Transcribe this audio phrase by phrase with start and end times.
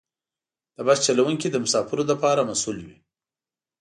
[0.75, 2.97] د بس چلوونکي د مسافرو لپاره مسؤل وي.